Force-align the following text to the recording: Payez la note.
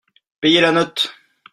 Payez 0.39 0.61
la 0.61 0.71
note. 0.71 1.13